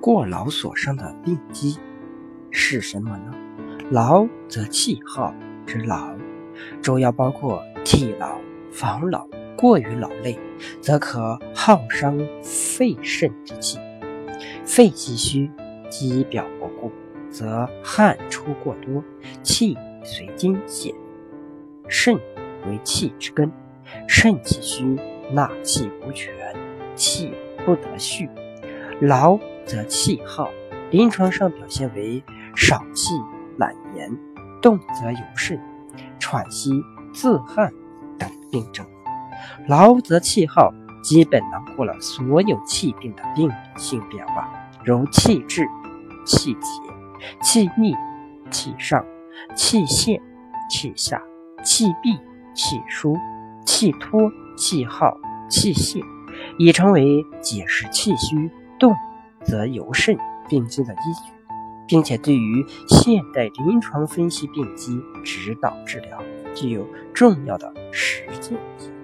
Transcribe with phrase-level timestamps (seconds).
[0.00, 1.78] 过劳所伤的病机
[2.50, 3.34] 是什么呢？
[3.90, 5.34] 劳则气耗
[5.66, 6.14] 之劳，
[6.80, 8.38] 主要包括体劳、
[8.72, 9.28] 防劳。
[9.56, 10.38] 过于劳累，
[10.80, 13.78] 则可耗伤肺肾之气。
[14.64, 15.50] 肺气虚，
[15.90, 16.90] 肌表不固，
[17.28, 19.04] 则汗出过多，
[19.42, 20.94] 气随经泄。
[21.88, 22.14] 肾
[22.66, 23.52] 为气之根，
[24.08, 24.96] 肾气虚，
[25.30, 26.32] 纳气无权，
[26.94, 27.30] 气
[27.66, 28.30] 不得蓄。
[28.98, 29.38] 劳
[29.70, 30.50] 则气耗，
[30.90, 32.24] 临床上表现为
[32.56, 33.14] 少气、
[33.56, 34.10] 懒言、
[34.60, 35.60] 动则有肾、
[36.18, 36.72] 喘息、
[37.14, 37.72] 自汗
[38.18, 38.84] 等病症。
[39.68, 40.74] 劳则气耗，
[41.04, 44.50] 基本囊括了所有气病的病理性变化，
[44.84, 45.64] 如气滞、
[46.26, 46.60] 气结、
[47.40, 47.94] 气逆、
[48.50, 49.04] 气上、
[49.54, 50.20] 气陷、
[50.68, 51.22] 气下、
[51.62, 52.18] 气闭、
[52.54, 53.16] 气疏、
[53.64, 55.16] 气脱、气耗、
[55.48, 56.00] 气泄，
[56.58, 58.92] 已成为解释气虚、动
[59.44, 60.16] 则尤甚
[60.48, 61.32] 病机的依据，
[61.86, 66.22] 并且对于现代临床分析病机、指导治疗
[66.54, 68.99] 具有重要的实践意义。